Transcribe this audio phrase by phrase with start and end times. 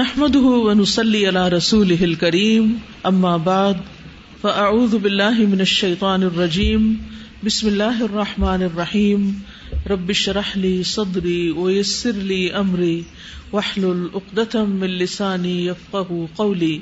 [0.00, 2.66] نحمده ونصلي على رسوله الكريم.
[3.06, 3.76] أما بعد
[4.42, 6.82] فأعوذ بالله من الشيطان الرجيم.
[7.44, 9.20] بسم الله الرحمن الرحيم.
[9.90, 13.04] رب اشرح لي صدري ويسر لي أمري.
[13.52, 16.80] واحلل عقدة من لساني يفقه قولي.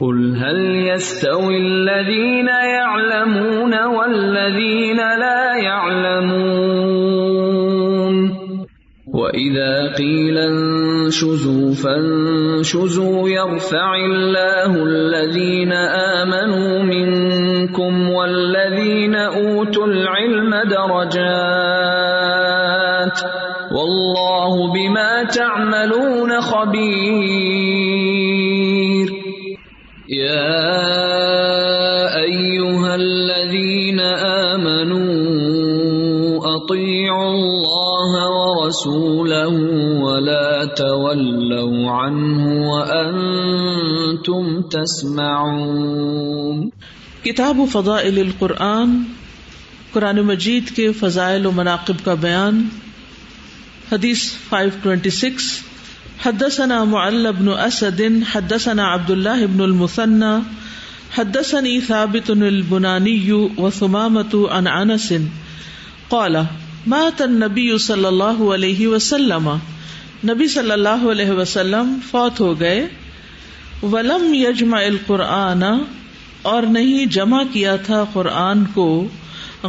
[0.00, 0.58] قل هل
[0.88, 7.00] يستوي الذين يعلمون والذين لا يعلمون؟
[9.06, 10.38] وإذا قيل
[11.10, 15.72] انشزوا فانشزوا يرفع الله الذين
[16.22, 21.50] آمنوا منكم والذين أوتوا العلم درجات.
[23.74, 27.50] والله بما تعملون خبير.
[30.08, 30.70] يا
[32.22, 34.00] أيها الذين
[34.50, 35.10] آمنوا
[36.56, 39.69] أطيعوا الله ورسوله
[40.80, 46.68] تولوا عنه وأنتم تسمعون.
[47.22, 49.02] کتاب و فضائل القرآن،
[49.92, 52.68] قرآن مجید کے فضائل و مناقب کا بیان،
[53.92, 55.62] حدیث 526
[56.24, 58.00] حدثنا معل بن اسد،
[58.32, 60.34] حدثنا عبد الله بن المثنى
[61.16, 65.12] حدثني ثابت البناني وثمامة عن انس،
[66.08, 66.36] قال
[66.86, 69.50] مات النبي صلی اللہ علیہ وسلم.
[70.24, 72.86] نبی صلی اللہ علیہ وسلم فوت ہو گئے۔
[73.82, 75.62] ولم یجمع القرآن،
[76.42, 78.86] اور نہیں جمع کیا تھا قرآن کو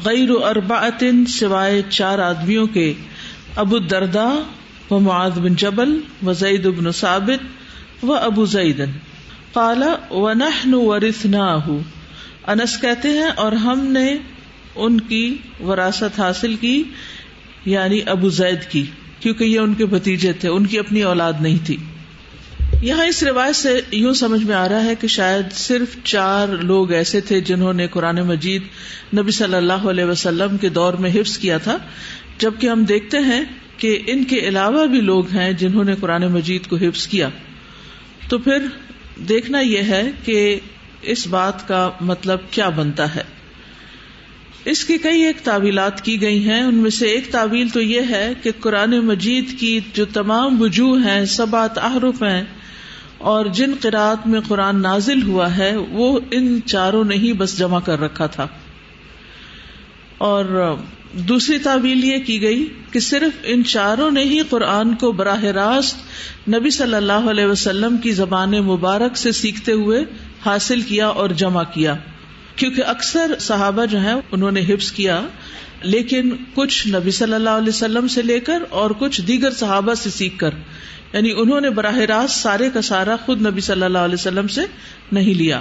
[0.06, 2.94] غیر اربعت سوائے چار آدمیوں کے۔
[3.56, 4.28] ابو دردا
[4.92, 8.82] و معاذ بن جبل و زید بن ثابت و ابو زید
[9.54, 11.70] کالا و نحن ورثناہ
[12.48, 14.08] انس کہتے ہیں، اور ہم نے
[14.76, 16.84] ان کی وراثت حاصل کی
[17.66, 18.86] یعنی ابو زید کی۔
[19.22, 21.78] کیونکہ یہ ان کے بھتیجے تھے، ان کی اپنی اولاد نہیں تھی۔
[22.82, 26.92] یہاں اس روایت سے یوں سمجھ میں آ رہا ہے کہ شاید صرف چار لوگ
[26.92, 28.62] ایسے تھے جنہوں نے قرآن مجید
[29.20, 31.78] نبی صلی اللہ علیہ وسلم کے دور میں حفظ کیا تھا،
[32.38, 33.44] جبکہ ہم دیکھتے ہیں
[33.78, 37.30] کہ ان کے علاوہ بھی لوگ ہیں جنہوں نے قرآن مجید کو حفظ کیا۔
[38.30, 38.58] تو پھر
[39.30, 40.60] دیکھنا یہ ہے کہ
[41.02, 43.24] اس بات کا مطلب کیا بنتا ہے۔
[44.66, 48.02] اس کی کئی ایک تعویلات کی گئی ہیں۔ ان میں سے ایک تعویل تو یہ
[48.10, 52.44] ہے کہ قرآن مجید کی جو تمام وجوہ ہیں سبات احرف ہیں،
[53.18, 57.80] اور جن قرآت میں قرآن نازل ہوا ہے، وہ ان چاروں نے ہی بس جمع
[57.80, 58.48] کر رکھا تھا۔
[60.18, 60.76] اور
[61.28, 66.50] دوسری تعویل یہ کی گئی کہ صرف ان چاروں نے ہی قرآن کو براہ راست
[66.50, 70.04] نبی صلی اللہ علیہ وسلم کی زبان مبارک سے سیکھتے ہوئے
[70.46, 71.96] حاصل کیا اور جمع کیا۔
[72.56, 75.22] کیونکہ اکثر صحابہ جو ہیں انہوں نے حفظ کیا،
[75.84, 80.10] لیکن کچھ نبی صلی اللہ علیہ وسلم سے لے کر اور کچھ دیگر صحابہ سے
[80.10, 80.50] سیکھ کر
[81.14, 84.62] یعنی انہوں نے براہ راست سارے کا سارا خود نبی صلی اللہ علیہ وسلم سے
[85.12, 85.60] نہیں لیا۔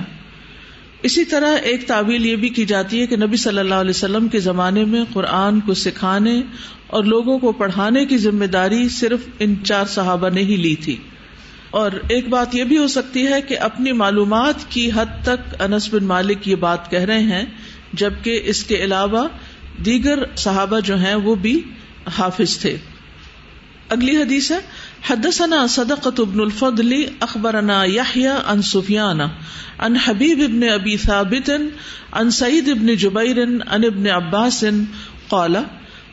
[1.02, 4.28] اسی طرح ایک تعویل یہ بھی کی جاتی ہے کہ نبی صلی اللہ علیہ وسلم
[4.28, 6.42] کے زمانے میں قرآن کو سکھانے
[6.86, 10.96] اور لوگوں کو پڑھانے کی ذمہ داری صرف ان چار صحابہ نے ہی لی تھی۔
[11.70, 15.94] اور ایک بات یہ بھی ہو سکتی ہے کہ اپنی معلومات کی حد تک انس
[15.94, 17.44] بن مالک یہ بات کہہ رہے ہیں،
[17.92, 19.28] جبکہ اس کے علاوہ
[19.84, 21.62] دیگر صحابہ جو ہیں وہ بھی
[22.18, 22.76] حافظ تھے۔
[23.88, 24.58] اگلی حدیث ہے،
[25.10, 29.20] حدثنا صدقة ابن الفضل اخبرنا يحيى عن سفيان
[29.78, 31.50] عن حبيب ابن ابي ثابت،
[32.12, 34.64] عن سعيد ابن جبير عن ابن عباس،
[35.28, 35.56] قال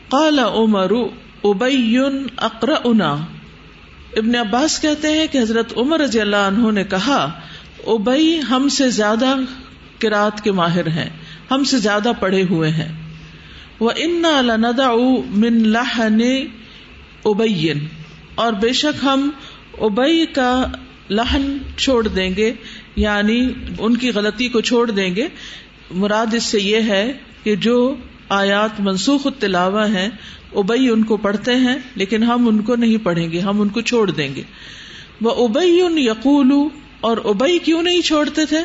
[0.08, 0.92] قال عمر
[1.44, 1.98] ابي
[2.36, 3.16] اقرأنا۔
[4.18, 7.40] ابن عباس کہتے ہیں کہ حضرت عمر رضی اللہ عنہ نے کہا
[7.86, 9.34] ابئی ہم سے زیادہ
[9.98, 11.10] کراط کے ماہر ہیں،
[11.50, 12.92] ہم سے زیادہ پڑھے ہوئے ہیں۔
[13.80, 14.92] وہ ان لندا
[15.30, 16.20] من لہن
[17.24, 17.86] ابین۔
[18.34, 19.30] اور بے شک ہم
[19.80, 20.66] ابئی کا
[21.10, 22.52] لہن چھوڑ دیں گے
[22.96, 23.48] یعنی
[23.78, 25.28] ان کی غلطی کو چھوڑ دیں گے۔
[25.90, 27.12] مراد اس سے یہ ہے
[27.42, 27.94] کہ جو
[28.28, 30.08] آیات منسوخ تلاوہ ہیں،
[30.54, 33.80] ابئی ان کو پڑھتے ہیں، لیکن ہم ان کو نہیں پڑھیں گے، ہم ان کو
[33.80, 34.42] چھوڑ دیں گے۔
[35.20, 36.52] وہ ابئی ان یقول،
[37.00, 38.60] اور ابئی کیوں نہیں چھوڑتے تھے؟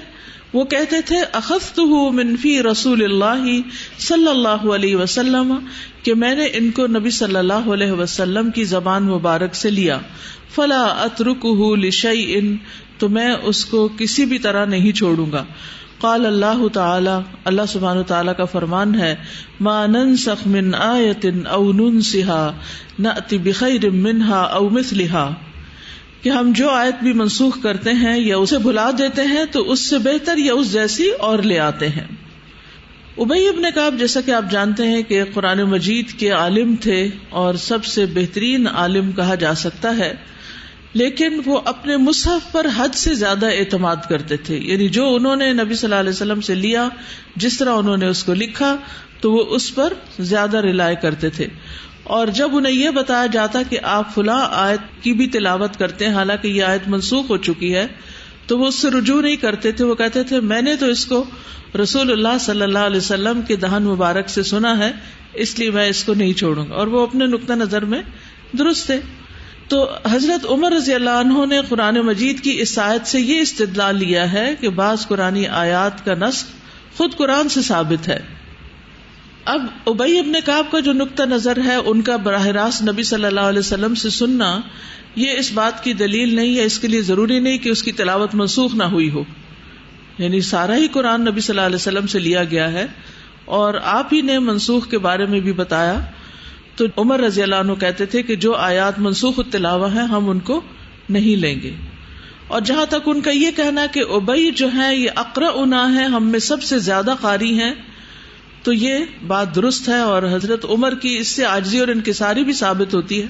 [0.53, 1.79] وہ کہتے تھے اخست
[2.13, 3.45] منفی رسول اللہ
[3.99, 5.53] صلی اللہ علیہ وسلم،
[6.03, 9.99] کہ میں نے ان کو نبی صلی اللہ علیہ وسلم کی زبان مبارک سے لیا۔
[10.55, 11.45] فلا اترک
[11.79, 12.57] لشئی ان
[12.97, 15.45] تو میں اس کو کسی بھی طرح نہیں چھوڑوں گا۔
[16.03, 17.11] قال اللہ تعالی،
[17.45, 19.15] اللہ سبحان تعالیٰ کا فرمان ہے،
[19.59, 22.51] ما ننسخ من آیت او ننسها
[22.99, 25.31] نأتی بخیر منها او مثلها
[26.21, 29.79] کہ ہم جو آیت بھی منسوخ کرتے ہیں یا اسے بھلا دیتے ہیں تو اس
[29.79, 32.07] سے بہتر یا اس جیسی اور لے آتے ہیں۔
[33.17, 37.53] ابئی ابن کاب جیسا کہ آپ جانتے ہیں کہ قرآن مجید کے عالم تھے اور
[37.53, 40.13] سب سے بہترین عالم کہا جا سکتا ہے۔
[40.93, 45.53] لیکن وہ اپنے مصحف پر حد سے زیادہ اعتماد کرتے تھے۔ یعنی جو انہوں نے
[45.53, 46.89] نبی صلی اللہ علیہ وسلم سے لیا،
[47.35, 48.75] جس طرح انہوں نے اس کو لکھا،
[49.21, 51.47] تو وہ اس پر زیادہ رلائے کرتے تھے۔
[52.03, 56.13] اور جب انہیں یہ بتایا جاتا کہ آپ فلاں آیت کی بھی تلاوت کرتے ہیں،
[56.13, 57.87] حالانکہ یہ آیت منسوخ ہو چکی ہے،
[58.47, 61.05] تو وہ اس سے رجوع نہیں کرتے تھے۔ وہ کہتے تھے، میں نے تو اس
[61.05, 61.25] کو
[61.83, 64.91] رسول اللہ صلی اللہ علیہ وسلم کے دہن مبارک سے سنا ہے،
[65.33, 68.01] اس لیے میں اس کو نہیں چھوڑوں گا۔ اور وہ اپنے نقطۂ نظر میں
[68.57, 68.99] درست تھے۔
[69.67, 73.97] تو حضرت عمر رضی اللہ عنہ نے قرآن مجید کی اس آیت سے یہ استدلال
[73.97, 76.47] لیا ہے کہ بعض قرآن آیات کا نسق
[76.97, 78.19] خود قرآن سے ثابت ہے۔
[79.45, 83.25] اب ابئی ابن کاب کا جو نقطہ نظر ہے، ان کا براہ راست نبی صلی
[83.25, 84.61] اللہ علیہ وسلم سے سننا
[85.15, 87.91] یہ اس بات کی دلیل نہیں ہے، اس کے لیے ضروری نہیں کہ اس کی
[87.91, 89.23] تلاوت منسوخ نہ ہوئی ہو۔
[90.17, 92.85] یعنی سارا ہی قرآن نبی صلی اللہ علیہ وسلم سے لیا گیا ہے
[93.45, 95.99] اور آپ ہی نے منسوخ کے بارے میں بھی بتایا۔
[96.75, 100.39] تو عمر رضی اللہ عنہ کہتے تھے کہ جو آیات منسوخ تلاوہ ہیں، ہم ان
[100.39, 100.61] کو
[101.09, 101.71] نہیں لیں گے۔
[102.47, 106.03] اور جہاں تک ان کا یہ کہنا کہ ابئی جو ہے یہ اقرا انا ہے
[106.03, 107.73] ہم میں سب سے زیادہ قاری ہیں،
[108.63, 108.97] تو یہ
[109.27, 113.21] بات درست ہے اور حضرت عمر کی اس سے آجزی اور انکساری بھی ثابت ہوتی
[113.21, 113.27] ہے۔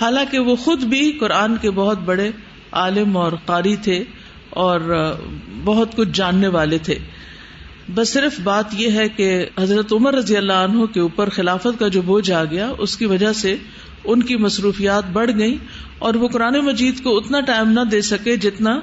[0.00, 2.30] حالانکہ وہ خود بھی قرآن کے بہت بڑے
[2.72, 4.04] عالم اور قاری تھے
[4.50, 5.06] اور
[5.64, 6.98] بہت کچھ جاننے والے تھے۔
[7.94, 11.88] بس صرف بات یہ ہے کہ حضرت عمر رضی اللہ عنہ کے اوپر خلافت کا
[11.88, 13.56] جو بوجھ آ گیا، اس کی وجہ سے
[14.04, 15.56] ان کی مصروفیات بڑھ گئی
[15.98, 18.80] اور وہ قرآن مجید کو اتنا ٹائم نہ دے سکے جتنا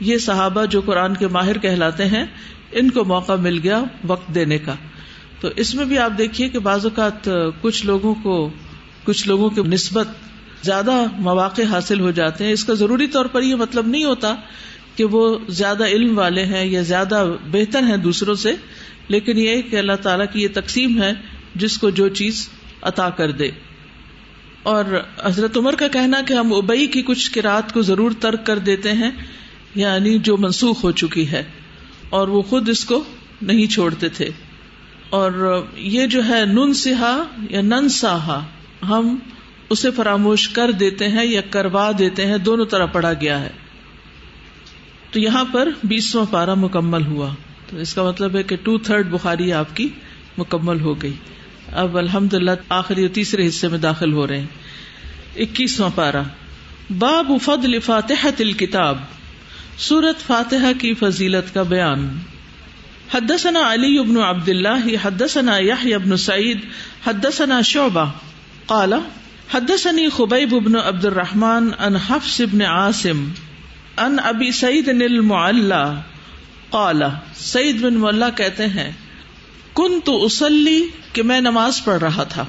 [0.00, 2.24] یہ صحابہ جو قرآن کے ماہر کہلاتے ہیں،
[2.72, 4.74] ان کو موقع مل گیا وقت دینے کا۔
[5.40, 7.28] تو اس میں بھی آپ دیکھیے کہ بعض اوقات
[7.60, 8.50] کچھ لوگوں کو،
[9.04, 10.08] کچھ لوگوں کی نسبت
[10.62, 14.34] زیادہ مواقع حاصل ہو جاتے ہیں۔ اس کا ضروری طور پر یہ مطلب نہیں ہوتا
[14.96, 18.52] کہ وہ زیادہ علم والے ہیں یا زیادہ بہتر ہیں دوسروں سے،
[19.08, 21.12] لیکن یہ کہ اللہ تعالیٰ کی یہ تقسیم ہے
[21.54, 22.48] جس کو جو چیز
[22.82, 23.50] عطا کر دے۔
[24.62, 24.84] اور
[25.24, 28.92] حضرت عمر کا کہنا کہ ہم ابئی کی کچھ کراط کو ضرور ترک کر دیتے
[28.92, 29.10] ہیں
[29.74, 31.42] یعنی جو منسوخ ہو چکی ہے،
[32.10, 33.04] اور وہ خود اس کو
[33.42, 34.30] نہیں چھوڑتے تھے۔
[35.10, 38.44] اور یہ جو ہے نن سہا یا نن ساہا،
[38.88, 39.16] ہم
[39.70, 43.50] اسے فراموش کر دیتے ہیں یا کروا دیتے ہیں، دونوں طرح پڑھا گیا ہے۔
[45.10, 47.34] تو یہاں پر بیسواں پارا مکمل ہوا۔
[47.70, 49.88] تو اس کا مطلب ہے کہ ٹو تھرڈ بخاری آپ کی
[50.38, 51.12] مکمل ہو گئی۔
[51.72, 54.46] اب الحمد للہ آخری تیسرے حصے میں داخل ہو رہے ہیں۔
[55.36, 56.22] اکیسواں پارا
[56.98, 58.98] باب فضل فاتحت الکتاب۔
[59.78, 62.18] سورت فاتحہ کی فضیلت کا بیان۔
[63.14, 66.58] حدثنا علی ابن عبد اللہ حدثنا یحیی ابن سعید،
[67.06, 68.10] حدثنا شعبہ۔
[68.66, 68.92] قال
[69.54, 73.28] حدثني خبیب ابن عبد الرحمن ان حفص ابن عاصم۔
[73.96, 75.94] ان ابی سعید المعلا
[76.70, 77.02] قال
[77.34, 78.92] سعید بن ملا کہتے ہیں
[79.74, 82.44] کن تو اسلی کہ میں نماز پڑھ رہا تھا۔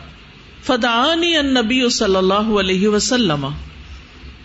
[0.63, 3.47] فدعانی ان نبی صلی اللہ علیہ وسلم۔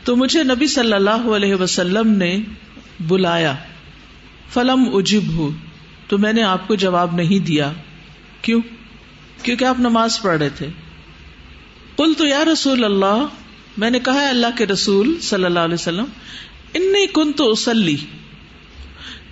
[0.05, 2.39] تو مجھے نبی صلی اللہ علیہ وسلم نے
[3.01, 3.55] بلایا۔
[4.49, 5.51] فلم اجب ہوں
[6.09, 7.73] تو میں نے آپ کو جواب نہیں دیا۔
[8.43, 8.61] کیوں؟
[9.43, 10.69] کیونکہ آپ نماز پڑھ رہے تھے۔
[11.97, 13.27] کل تو یا رسول اللہ،
[13.77, 16.05] میں نے کہا اللہ کے رسول صلی اللہ علیہ وسلم
[16.75, 17.97] انی کن تو اسلی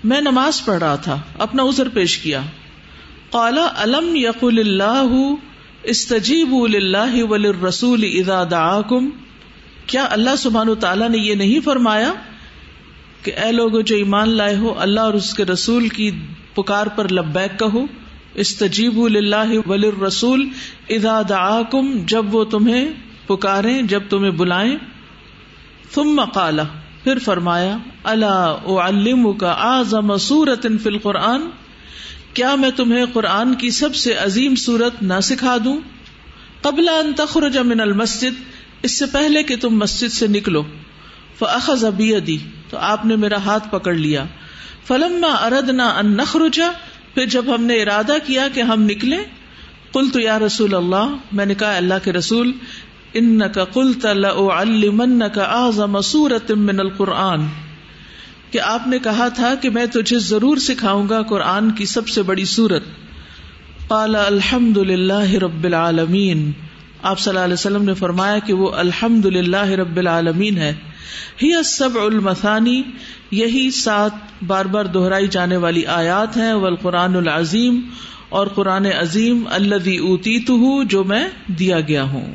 [0.04, 2.40] میں نماز پڑھ رہا تھا، اپنا ازر پیش کیا۔
[3.31, 5.34] قالا، الم یق اللہ
[5.82, 9.10] استجیب اللہ ولی رسول ادا دعاکم؟
[9.86, 12.12] کیا اللہ سبحان تعالیٰ نے یہ نہیں فرمایا
[13.22, 16.10] کہ اے لوگ جو ایمان لائے ہو، اللہ اور اس کے رسول کی
[16.55, 17.86] پکار پر لبیک کہو؟
[18.34, 20.48] استجیب اللہ ولی رسول
[20.88, 22.88] ادا دعاکم، جب وہ تمہیں
[23.26, 24.76] پکارے جب تمہیں بلائیں۔
[25.94, 26.60] ثم قال
[27.05, 31.41] پھر فرمایا اللہ علم کا آزم سورت فی القرآن؟
[32.34, 35.79] کیا میں تمہیں قرآن کی سب سے عظیم صورت نہ سکھا دوں؟
[36.63, 38.43] قبل ان تخرج من المسجد،
[38.82, 40.63] اس سے پہلے کہ تم مسجد سے نکلو۔
[41.39, 42.39] فاخذ بیدی
[42.70, 44.25] تو آپ نے میرا ہاتھ پکڑ لیا۔
[44.87, 46.70] فلما اردنا ان نخرجا
[47.15, 49.17] پھر جب ہم نے ارادہ کیا کہ ہم نکلے
[49.93, 52.53] قلت تو یا رسول اللہ، میں نے کہا، اللہ کے رسول
[53.15, 55.71] ان کا کل تلمن کا
[56.49, 57.41] من القرآن۔
[58.51, 62.23] کہ آپ نے کہا تھا کہ میں تجھے ضرور سکھاؤں گا قرآن کی سب سے
[62.23, 62.83] بڑی سورت۔
[63.89, 66.53] قال الحمد للہ رب العالمین۔
[67.03, 70.75] آپ صلی اللہ علیہ وسلم نے فرمایا کہ وہ الحمد للہ رب العالمین ہے۔
[71.43, 72.83] ہی سب المسانی
[73.31, 77.81] یہی سات بار بار دہرائی جانے والی آیات ہیں۔ والقرآن العظیم
[78.29, 80.39] اور قرآن عظیم اللہ اوتی
[80.85, 82.35] جو میں دیا گیا ہوں۔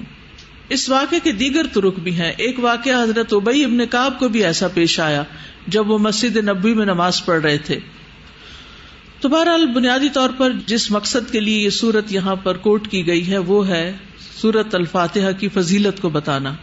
[0.69, 4.43] اس واقعے کے دیگر ترک بھی ہیں۔ ایک واقعہ حضرت ابئی ابن کاب کو بھی
[4.43, 5.23] ایسا پیش آیا
[5.67, 7.79] جب وہ مسجد نبی میں نماز پڑھ رہے تھے۔
[9.19, 13.07] تو بہرحال بنیادی طور پر جس مقصد کے لیے یہ سورت یہاں پر کوٹ کی
[13.07, 13.97] گئی ہے وہ ہے
[14.41, 16.53] سورت الفاتحہ کی فضیلت کو بتانا۔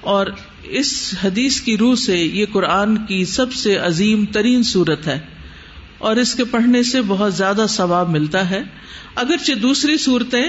[0.00, 0.26] اور
[0.62, 5.20] اس حدیث کی روح سے یہ قرآن کی سب سے عظیم ترین صورت ہے۔
[5.98, 8.62] اور اس کے پڑھنے سے بہت زیادہ ثواب ملتا ہے۔
[9.14, 10.44] اگرچہ دوسری صورتیں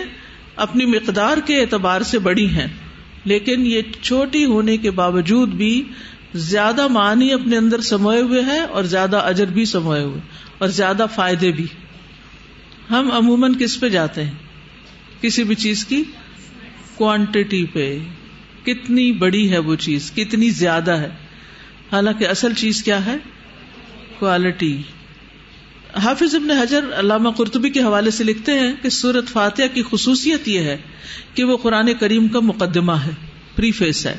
[0.56, 2.68] اپنی مقدار کے اعتبار سے بڑی ہیں،
[3.26, 5.84] لیکن یہ چھوٹی ہونے کے باوجود بھی
[6.36, 10.22] زیادہ معنی اپنے اندر سموئے ہوئے ہیں اور زیادہ اجر بھی سموئے ہوئے
[10.58, 11.66] اور زیادہ فائدے بھی۔
[12.90, 14.32] ہم عموماً کس پہ جاتے ہیں؟
[15.22, 16.04] کسی بھی چیز کی؟
[16.96, 17.98] کوانٹٹی پہ۔
[18.66, 21.10] کتنی بڑی ہے وہ چیز، کتنی زیادہ ہے۔
[21.92, 23.16] حالانکہ اصل چیز کیا ہے؟
[24.20, 24.82] کوالٹی
[26.04, 30.48] حافظ ابن حجر علامہ قرطبی کے حوالے سے لکھتے ہیں کہ سورت فاتحہ کی خصوصیت
[30.48, 30.78] یہ ہے
[31.34, 33.12] کہ وہ قرآن کریم کا مقدمہ ہے
[33.56, 34.18] پری فیس ہے،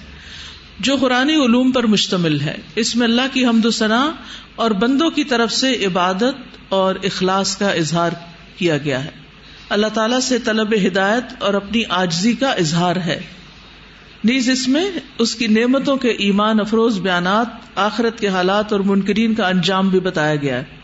[0.80, 4.06] جو قرآن علوم پر مشتمل ہے۔ اس میں اللہ کی حمد و ثناء
[4.54, 8.10] اور بندوں کی طرف سے عبادت اور اخلاص کا اظہار
[8.56, 9.10] کیا گیا ہے۔
[9.68, 13.20] اللہ تعالیٰ سے طلب ہدایت اور اپنی آجزی کا اظہار ہے۔
[14.24, 19.34] نیز اس میں اس کی نعمتوں کے ایمان افروز بیانات، آخرت کے حالات اور منکرین
[19.34, 20.75] کا انجام بھی بتایا گیا ہے۔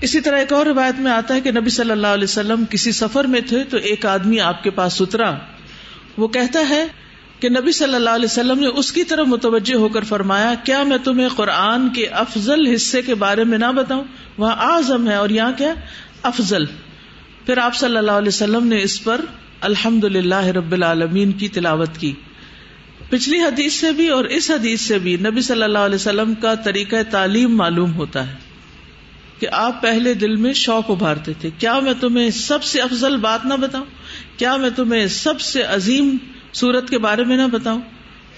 [0.00, 2.92] اسی طرح ایک اور روایت میں آتا ہے کہ نبی صلی اللہ علیہ وسلم کسی
[2.92, 5.34] سفر میں تھے تو ایک آدمی آپ کے پاس اترا۔
[6.16, 6.86] وہ کہتا ہے
[7.40, 10.82] کہ نبی صلی اللہ علیہ وسلم نے اس کی طرف متوجہ ہو کر فرمایا، کیا
[10.82, 14.04] میں تمہیں قرآن کے افضل حصے کے بارے میں نہ بتاؤں؟
[14.38, 15.74] وہاں آزم ہے اور یہاں کیا
[16.22, 16.64] افضل۔
[17.46, 19.20] پھر آپ صلی اللہ علیہ وسلم نے اس پر
[19.60, 22.12] الحمد للہ رب العالمین کی تلاوت کی۔
[23.10, 26.54] پچھلی حدیث سے بھی اور اس حدیث سے بھی نبی صلی اللہ علیہ وسلم کا
[26.54, 28.47] طریقہ تعلیم معلوم ہوتا ہے۔
[29.38, 33.46] کہ آپ پہلے دل میں شوق ابھارتے تھے۔ کیا میں تمہیں سب سے افضل بات
[33.46, 33.84] نہ بتاؤں؟
[34.36, 36.16] کیا میں تمہیں سب سے عظیم
[36.52, 37.80] سورت کے بارے میں نہ بتاؤں؟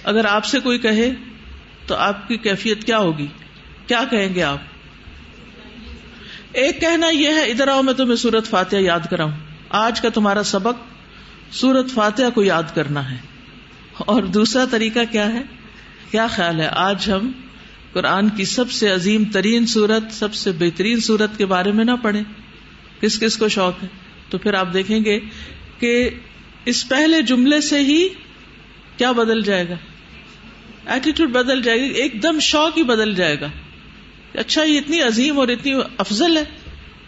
[0.05, 1.11] اگر آپ سے کوئی کہے
[1.87, 3.27] تو آپ کی کیفیت کیا ہوگی؟
[3.87, 4.59] کیا کہیں گے آپ؟
[6.53, 9.33] ایک کہنا یہ ہے، ادھر آؤ، میں تمہیں سورت فاتحہ یاد کراؤں۔
[9.69, 10.75] آج کا تمہارا سبق
[11.51, 13.17] سورت فاتحہ کو یاد کرنا ہے۔
[13.99, 15.43] اور دوسرا طریقہ کیا ہے؟
[16.11, 17.33] کیا خیال ہے؟ آج ہم
[17.93, 21.91] قرآن کی سب سے عظیم ترین صورت، سب سے بہترین صورت کے بارے میں نہ
[22.03, 22.23] پڑھے
[23.01, 23.89] کس کس کو شوق ہے؟
[24.31, 25.21] تو پھر آپ دیکھیں گے
[25.79, 26.11] کہ
[26.65, 28.09] اس پہلے جملے سے ہی
[28.97, 29.75] کیا بدل جائے گا۔
[30.87, 33.49] ایٹیٹیوڈ بدل جائے گا ایک دم شوق ہی بدل جائے گا۔
[34.35, 36.45] اچھا یہ اتنی عظیم اور اتنی افضل ہے،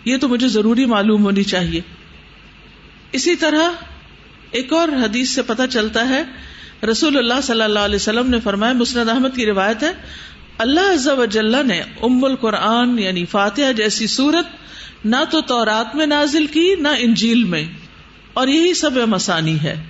[0.04, 1.80] یہ تو مجھے ضروری معلوم ہونی چاہیے۔
[3.12, 3.70] اسی طرح
[4.50, 6.22] ایک اور حدیث سے پتہ چلتا ہے،
[6.86, 9.92] رسول اللہ صلی اللہ علیہ وسلم نے فرمایا، مسند احمد کی روایت ہے
[10.59, 14.47] اللہ عز و جل نے ام القرآن یعنی فاتحہ جیسی صورت
[15.04, 17.64] نہ تو تورات میں نازل کی، نہ انجیل میں۔
[18.32, 19.85] اور یہی سب مسانی ہے۔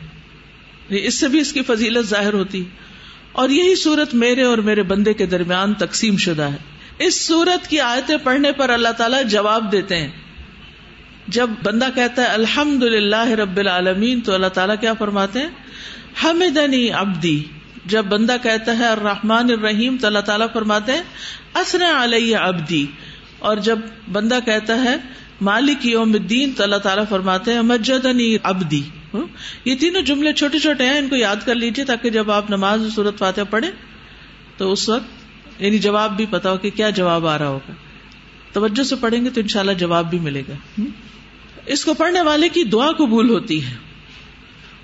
[0.89, 2.65] اس سے بھی اس کی فضیلت ظاہر ہوتی۔
[3.33, 6.57] اور یہی صورت میرے اور میرے بندے کے درمیان تقسیم شدہ ہے۔
[6.99, 10.11] اس صورت کی آیتیں پڑھنے پر اللہ تعالیٰ جواب دیتے ہیں۔
[11.29, 15.49] جب بندہ کہتا ہے الحمد للہ رب العالمین تو اللہ تعالیٰ کیا فرماتے ہیں؟
[16.25, 17.45] حمدنی ابدی
[17.87, 21.03] جب بندہ کہتا ہے الرحمن الرحیم تو اللہ تعالیٰ فرماتے ہیں
[21.55, 22.87] اسر علیہ ابدی
[23.39, 23.79] اور جب
[24.13, 24.97] بندہ کہتا ہے
[25.41, 28.83] مالک یوم الدین تو اللہ تعالیٰ فرماتے ہیں، مجدنی ابدی
[29.65, 32.95] یہ تینوں جملے چھوٹے چھوٹے ہیں، ان کو یاد کر لیجیے تاکہ جب آپ نماز
[32.95, 33.71] صورت فاتح پڑھے
[34.57, 37.73] تو اس وقت یعنی جواب بھی پتا ہو کہ کیا جواب آ رہا ہوگا۔
[38.53, 40.83] توجہ سے پڑھیں گے تو انشاءاللہ جواب بھی ملے گا۔
[41.67, 43.75] اس کو پڑھنے والے کی دعا قبول ہوتی ہے۔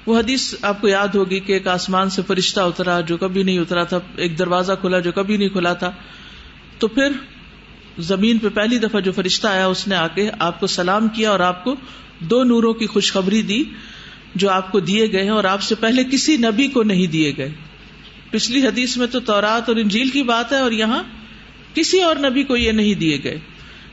[0.08, 3.58] وہ حدیث آپ کو یاد ہوگی کہ ایک آسمان سے فرشتہ اترا جو کبھی نہیں
[3.58, 5.90] اترا تھا، ایک دروازہ کھلا جو کبھی نہیں کھلا تھا۔
[6.78, 7.12] تو پھر
[7.98, 11.30] زمین پہ پہلی دفعہ جو فرشتہ آیا، اس نے آ کے آپ کو سلام کیا
[11.30, 11.74] اور آپ کو
[12.18, 13.64] دو نوروں کی خوشخبری دی
[14.34, 17.32] جو آپ کو دیے گئے ہیں اور آپ سے پہلے کسی نبی کو نہیں دیے
[17.36, 17.52] گئے۔
[18.30, 21.02] پچھلی حدیث میں تو تورات اور انجیل کی بات ہے اور یہاں
[21.74, 23.40] کسی اور نبی کو یہ نہیں دیے گئے۔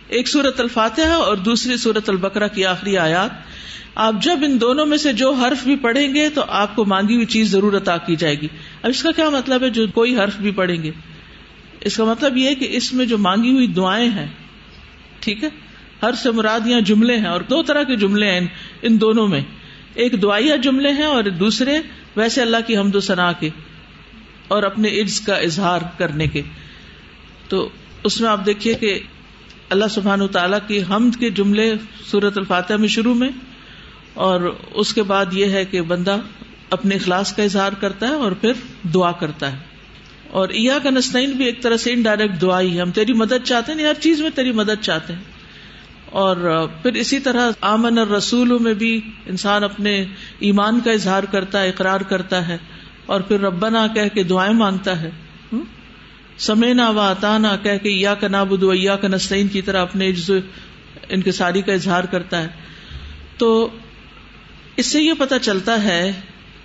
[0.07, 3.29] ایک سورت الفاتحہ اور دوسری سورت البکرا کی آخری آیات۔
[3.95, 7.15] آپ جب ان دونوں میں سے جو حرف بھی پڑھیں گے تو آپ کو مانگی
[7.15, 8.47] ہوئی چیز ضرور عطا کی جائے گی۔
[8.83, 10.91] اب اس کا کیا مطلب ہے جو کوئی حرف بھی پڑھیں گے؟
[11.81, 14.27] اس کا مطلب یہ کہ اس میں جو مانگی ہوئی دعائیں ہیں،
[15.19, 15.49] ٹھیک ہے؟
[16.01, 18.47] ہر سے مراد یہاں جملے ہیں اور دو طرح کے جملے ہیں
[18.81, 19.41] ان دونوں میں۔
[19.93, 21.79] ایک دعائیا جملے ہیں اور دوسرے
[22.15, 23.49] ویسے اللہ کی حمد و ثنا کے
[24.47, 26.41] اور اپنے عرض کا اظہار کرنے کے۔
[27.47, 27.69] تو
[28.03, 28.99] اس میں آپ دیکھیے کہ
[29.69, 31.73] اللہ سبحان تعالیٰ کی حمد کے جملے
[32.05, 33.29] سورت الفاتحہ میں شروع میں،
[34.13, 34.41] اور
[34.73, 36.17] اس کے بعد یہ ہے کہ بندہ
[36.69, 38.51] اپنے اخلاص کا اظہار کرتا ہے اور پھر
[38.93, 39.57] دعا کرتا ہے۔
[40.31, 43.43] اور عیا کا نسطین بھی ایک طرح سے انڈائریکٹ دعا ہی ہے۔ ہم تیری مدد
[43.43, 45.23] چاہتے ہیں، ہر چیز میں تیری مدد چاہتے ہیں۔
[46.09, 50.05] اور پھر اسی طرح آمن اور رسولوں میں بھی انسان اپنے
[50.39, 52.57] ایمان کا اظہار کرتا ہے، اقرار کرتا ہے،
[53.05, 55.09] اور پھر ربنا کہہ کے دعائیں مانگتا ہے۔
[56.37, 60.11] سمینا و اتانا کہہ کے یا کا نابود و یا کا نسطین کی طرح اپنے
[61.09, 62.47] ان ساری کا اظہار کرتا ہے۔
[63.37, 63.69] تو
[64.77, 66.11] اس سے یہ پتا چلتا ہے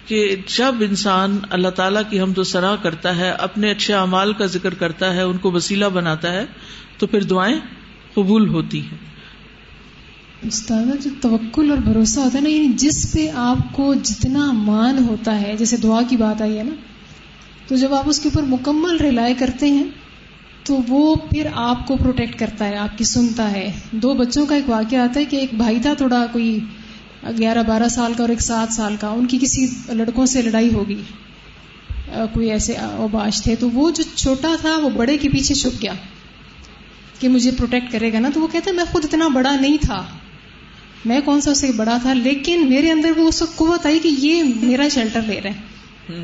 [0.06, 4.46] کہ جب انسان اللہ تعالیٰ کی حمد و سرا کرتا ہے، اپنے اچھے اعمال کا
[4.46, 6.44] ذکر کرتا ہے، ان کو وسیلہ بناتا ہے،
[6.98, 7.58] تو پھر دعائیں
[8.14, 8.98] قبول ہوتی ہیں۔
[10.42, 14.98] استاد جو توکل اور بھروسہ ہوتا ہے نا یعنی جس پہ آپ کو جتنا مان
[15.08, 16.74] ہوتا ہے، جیسے دعا کی بات آئی ہے نا
[17.70, 19.84] تو جب آپ اس کے اوپر مکمل ریلائی کرتے ہیں،
[20.64, 24.54] تو وہ پھر آپ کو پروٹیکٹ کرتا ہے، آپ کی سنتا ہے۔ دو بچوں کا
[24.54, 26.58] ایک واقعہ آتا ہے کہ ایک بھائی تھا، تھوڑا کوئی
[27.38, 30.72] گیارہ بارہ سال کا اور ایک سات سال کا، ان کی کسی لڑکوں سے لڑائی
[30.72, 31.02] ہوگی
[32.06, 35.92] کوئی ایسے اوباش تھے۔ تو وہ جو چھوٹا تھا، وہ بڑے کے پیچھے چھپ گیا
[37.20, 40.04] کہ مجھے پروٹیکٹ کرے گا نا۔ تو وہ کہتے میں خود اتنا بڑا نہیں تھا۔
[41.04, 44.08] میں کون سا اسے بڑا تھا؟ لیکن میرے اندر وہ اس وقت قوت آئی کہ
[44.18, 46.20] یہ میرا شیلٹر لے رہا ہے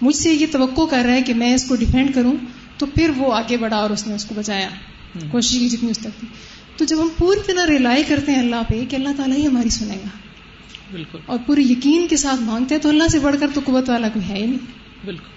[0.00, 2.32] مجھ سے یہ توقع کر رہا ہے کہ میں اس کو ڈیفینڈ کروں
[2.78, 4.68] تو پھر وہ آگے بڑھا اور اس نے اس کو بچایا۔
[5.30, 6.28] کوشش کی جتنی اس تک تھی۔
[6.76, 9.68] تو جب ہم پوری طرح ریلائی کرتے ہیں اللہ پہ کہ اللہ تعالیٰ ہی ہماری
[9.68, 10.08] سنے گا۔
[10.92, 13.88] بالکل۔ اور پورے یقین کے ساتھ مانگتے ہیں تو اللہ سے بڑھ کر تو قوت
[13.90, 14.58] والا کوئی ہے ہی نہیں۔
[15.04, 15.28] بالکل۔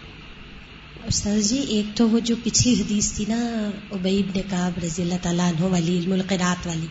[1.08, 5.16] استاد جی ایک تو وہ جو پچھلی حدیث تھی نا ابیب نے کہا رضی اللہ
[5.22, 6.88] تعالیٰ عنہ والی علم القرات والی۔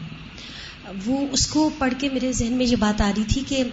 [1.06, 3.64] وہ اس کو پڑھ کے میرے ذہن میں یہ بات آ رہی تھی کہ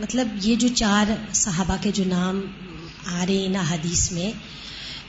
[0.00, 2.40] مطلب یہ جو چار صحابہ کے جو نام
[3.06, 4.32] آ رہے ہیں نا حدیث میں،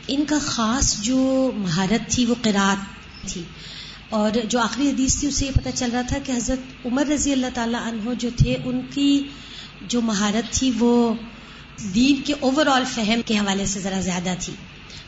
[0.08, 2.78] ان کا خاص جو مہارت تھی، وہ قرات
[3.34, 3.42] تھی۔
[4.10, 7.32] اور جو آخری حدیث تھی، اسے یہ پتہ چل رہا تھا کہ حضرت عمر رضی
[7.32, 9.24] اللہ تعالیٰ عنہ جو تھے، ان کی
[9.82, 11.14] جو مہارت تھی، وہ
[11.96, 14.54] دین کے اوور آل فہم کے حوالے سے ذرا زیادہ تھی۔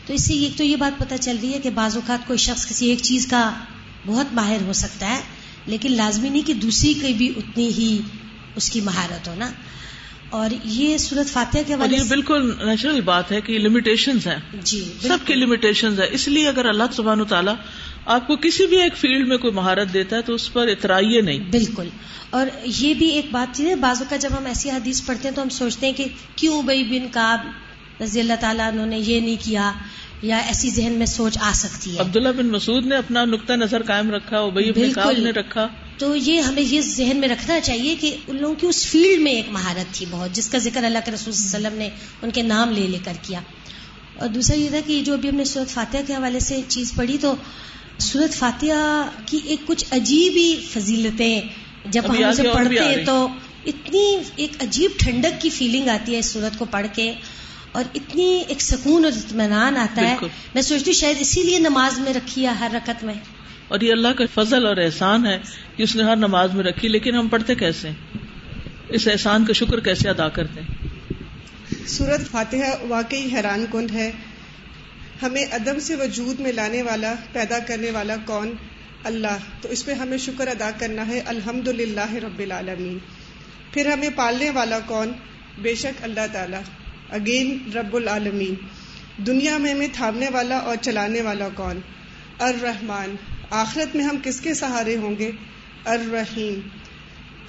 [0.06, 2.38] تو اس سے ایک تو یہ بات پتہ چل رہی ہے کہ بعض اوقات کوئی
[2.38, 3.54] شخص کسی ایک چیز کا
[4.06, 5.22] بہت ماہر ہو سکتا ہے،
[5.66, 8.00] لیکن لازمی نہیں کہ دوسری کی بھی اتنی ہی
[8.56, 9.52] اس کی مہارت ہو نا۔
[10.30, 15.18] اور یہ صورت فاتحہ کے حوالے بالکل نیچرل بات ہے کہ لمیٹیشن ہے جی سب
[15.26, 17.54] کی لمیٹیشن ہے اس لیے اگر اللہ سبحان تعالیٰ
[18.06, 21.22] آپ کو کسی بھی ایک فیلڈ میں کوئی مہارت دیتا ہے تو اس پر اترائیے
[21.22, 21.88] نہیں۔ بالکل۔
[22.30, 25.36] اور یہ بھی ایک بات چیز ہے بازو کا جب ہم ایسی حدیث پڑھتے ہیں
[25.36, 26.06] تو ہم سوچتے ہیں کہ
[26.36, 27.36] کیوں بھائی بن کا
[28.02, 29.72] رضی اللہ تعالیٰ انہوں نے یہ نہیں کیا
[30.22, 33.82] یا ایسی ذہن میں سوچ آ سکتی ہے؟ عبداللہ بن مسعود نے اپنا نقطۂ نظر
[33.82, 35.68] قائم رکھا بالکل۔ نے رکھا۔
[35.98, 39.32] تو یہ ہمیں یہ ذہن میں رکھنا چاہیے کہ ان لوگوں کی اس فیلڈ میں
[39.32, 41.90] ایک مہارت تھی بہت جس کا ذکر اللہ کے رسول صلی اللہ علیہ وسلم نے
[42.22, 43.40] ان کے نام لے لے کر کیا۔
[44.16, 46.94] اور دوسرا یہ تھا کہ جو ابھی ہم نے صورت فاتحہ کے حوالے سے چیز
[46.96, 47.36] پڑھی تو
[48.00, 51.42] سورت فاتحہ کی ایک کچھ عجیب ہی فضیلتیں
[51.86, 53.28] جب ہم اسے پڑھتے ہیں۔ تو
[53.66, 57.14] اتنی ایک عجیب ٹھنڈک کی فیلنگ آتی ہے اس سورت کو پڑھ کے
[57.72, 60.16] اور اتنی ایک سکون اور اطمینان آتا ہے۔
[60.54, 63.14] میں سوچتی ہوں شاید اسی لیے نماز میں رکھی ہے ہر رکت میں۔
[63.68, 65.40] اور یہ اللہ کا فضل اور احسان ہے
[65.76, 67.90] کہ اس نے ہر نماز میں رکھی، لیکن ہم پڑھتے کیسے؟
[68.90, 70.88] اس احسان کا شکر کیسے ادا کرتے ہیں؟
[71.88, 74.12] سورت فاتحہ واقعی حیران کن ہے۔
[75.22, 78.54] ہمیں عدم سے وجود میں لانے والا، پیدا کرنے والا کون؟
[79.04, 82.98] اللہ۔ تو اس پہ ہمیں شکر ادا کرنا ہے۔ الحمد للہ رب العالمین۔
[83.74, 85.12] پھر ہمیں پالنے والا کون؟
[85.62, 86.58] بے شک اللہ تعالی۔
[87.10, 88.56] اگین رب العالمین۔
[89.18, 91.80] دنیا میں ہمیں تھامنے والا اور چلانے والا کون؟
[92.40, 95.32] الرحمن۔ آخرت میں ہم کس کے سہارے ہوں گے؟
[95.86, 96.60] الرحیم۔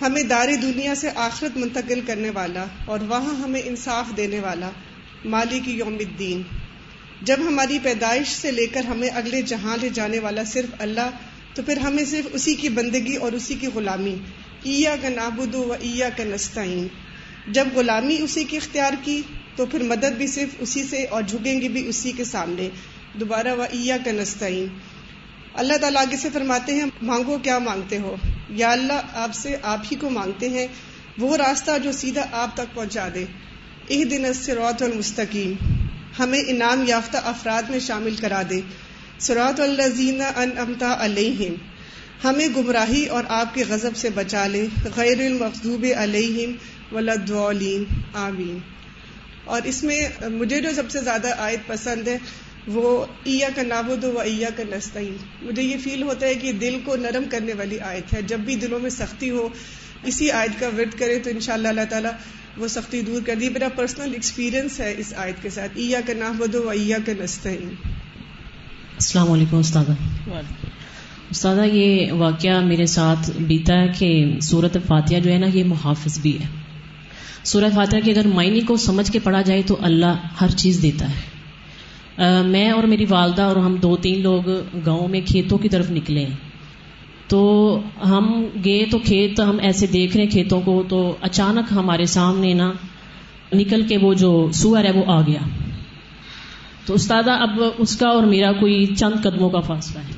[0.00, 4.70] ہمیں دار دنیا سے آخرت منتقل کرنے والا اور وہاں ہمیں انصاف دینے والا
[5.24, 6.42] مالک یوم الدین۔
[7.22, 11.10] جب ہماری پیدائش سے لے کر ہمیں اگلے جہاں لے جانے والا صرف اللہ،
[11.54, 14.16] تو پھر ہمیں صرف اسی کی بندگی اور اسی کی غلامی۔
[14.62, 16.86] ایا کا نابود و ایا کا نستعین۔
[17.48, 19.22] جب غلامی اسی کی اختیار کی،
[19.56, 22.68] تو پھر مدد بھی صرف اسی سے اور جھکیں گے بھی اسی کے سامنے۔
[23.20, 24.66] دوبارہ و ایا کا نستعین۔
[25.58, 28.16] اللہ تعالیٰ آگے سے فرماتے ہیں، مانگو کیا مانگتے ہو؟
[28.48, 30.66] یا اللہ، آپ سے آپ ہی کو مانگتے ہیں،
[31.18, 33.24] وہ راستہ جو سیدھا آپ تک پہنچا دے۔
[33.86, 35.52] ایک دن سے المستقیم۔
[36.18, 38.60] ہمیں انعام یافتہ افراد میں شامل کرا دے۔
[39.18, 41.54] سرات الزین ان امتا علیہم۔
[42.24, 44.66] ہمیں گمراہی اور آپ کے غضب سے بچا لے۔
[44.96, 46.52] غیر المخوب علیہم
[46.92, 48.58] ولادین آمین۔
[49.44, 52.18] اور اس میں مجھے جو سب سے زیادہ عائد پسند ہے
[52.68, 56.78] وہ عیا کا نابود و عیا کا نستعین۔ مجھے یہ فیل ہوتا ہے کہ دل
[56.84, 59.48] کو نرم کرنے والی آیت ہے۔ جب بھی دلوں میں سختی ہو،
[60.04, 62.10] اسی آیت کا ورد کرے تو انشاءاللہ اللہ تعالیٰ
[62.56, 66.12] وہ سختی دور کر دی۔ میرا پرسنل ایکسپیرینس ہے اس آیت کے ساتھ۔ ایا کا
[66.18, 67.68] نام بدو ایا کا نستعین۔
[68.94, 69.84] السلام علیکم استاد
[71.30, 76.18] استاد یہ واقعہ میرے ساتھ بیتا ہے کہ صورت فاتحہ جو ہے نا، یہ محافظ
[76.18, 76.46] بھی ہے۔
[77.44, 81.08] صورت فاتحہ کی اگر معنی کو سمجھ کے پڑھا جائے تو اللہ ہر چیز دیتا
[81.08, 81.37] ہے۔
[82.46, 84.50] میں اور میری والدہ اور ہم دو تین لوگ
[84.86, 86.26] گاؤں میں کھیتوں کی طرف نکلے
[87.28, 92.54] تو ہم گئے تو کھیت ہم ایسے دیکھ رہے کھیتوں کو تو اچانک ہمارے سامنے
[92.54, 92.72] نا
[93.52, 95.40] نکل کے وہ جو سور ہے وہ آ گیا۔
[96.86, 100.12] تو استاد اب اس کا اور میرا کوئی چند قدموں کا فاصلہ ہے۔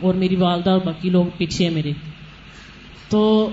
[0.00, 1.92] اور میری والدہ اور باقی لوگ پیچھے ہیں میرے۔
[3.08, 3.50] تو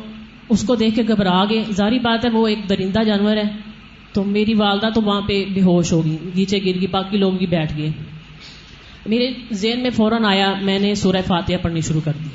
[0.49, 3.72] اس کو دیکھ کے گھبرا گئے۔ ظاہری بات ہے وہ ایک درندہ جانور ہے۔
[4.13, 7.45] تو میری والدہ تو وہاں پہ بے ہوش ہوگی نیچے گر گئی، باقی لوگ بھی
[7.45, 7.89] بیٹھ گئے۔
[9.05, 12.29] میرے ذہن میں فوراً آیا، میں نے سورہ فاتحہ پڑھنی شروع کر دی۔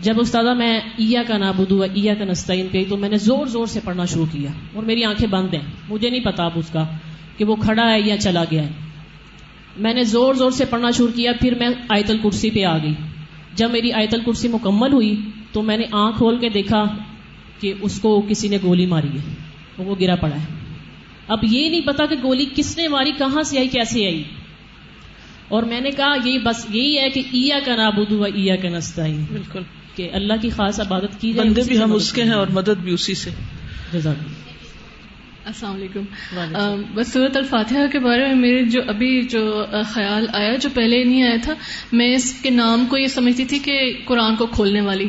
[0.00, 3.66] جب استادہ میں ایا کا نابودو ایا کا نستعین پہ تو میں نے زور زور
[3.66, 6.84] سے پڑھنا شروع کیا۔ اور میری آنکھیں بند ہیں۔ مجھے نہیں پتا اب اس کا
[7.36, 8.70] کہ وہ کھڑا ہے یا چلا گیا ہے۔
[9.76, 12.94] میں نے زور زور سے پڑھنا شروع کیا، پھر میں آیت الکرسی پہ آ گئی۔
[13.54, 15.20] جب میری آیت الکرسی مکمل ہوئی،
[15.52, 16.84] تو میں نے آنکھ کھول کے دیکھا
[17.60, 19.34] کہ اس کو کسی نے گولی ماری ہے،
[19.78, 20.55] وہ گرا پڑا ہے۔
[21.28, 24.22] اب یہ نہیں پتا کہ گولی کس نے ماری کہاں سے آئی کیسے آئی؟
[25.48, 29.24] اور میں نے کہا یہ بس یہی ہے کہ ایا کا نابودو ایا کا نستعین۔
[29.32, 29.62] بالکل۔
[29.94, 32.80] کہ اللہ کی خاص عبادت کی جائے بندے بھی ہم اس کے ہیں اور مدد
[32.80, 33.30] بھی اسی سے۔
[33.92, 34.16] جزاک
[35.44, 36.00] السلام علیکم۔
[36.94, 41.22] بس صورت الفاتحہ کے بارے میں میرے جو ابھی جو خیال آیا جو پہلے نہیں
[41.22, 41.54] آیا تھا
[41.92, 45.08] میں اس کے نام کو یہ سمجھتی تھی کہ قرآن کو کھولنے والی۔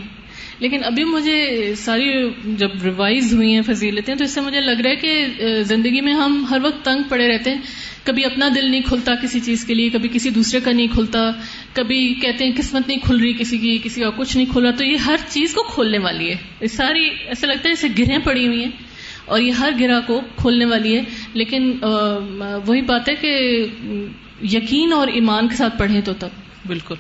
[0.60, 4.90] لیکن ابھی مجھے ساری جب ریوائز ہوئی ہیں فضیلتیں تو اس سے مجھے لگ رہا
[4.90, 5.26] ہے کہ
[5.62, 7.62] زندگی میں ہم ہر وقت تنگ پڑے رہتے ہیں۔
[8.04, 11.32] کبھی اپنا دل نہیں کھلتا کسی چیز کے لیے، کبھی کسی دوسرے کا نہیں کھلتا،
[11.74, 14.86] کبھی کہتے ہیں قسمت نہیں کھل رہی کسی کی، کسی کا کچھ نہیں کھلا۔ تو
[14.86, 18.48] یہ ہر چیز کو کھولنے والی ہے۔ یہ ساری، ایسا لگتا ہے جیسے گرہیں پڑی
[18.48, 18.72] ہوئی ہیں۔
[19.26, 21.78] اور یہ ہر گرہ کو کھولنے والی ہے۔ لیکن
[22.66, 23.64] وہی بات ہے کہ
[24.44, 26.28] یقین اور ایمان کے ساتھ پڑھیں تو تب۔
[26.68, 26.96] بالکل۔